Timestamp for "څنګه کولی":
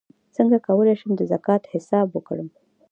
0.35-0.95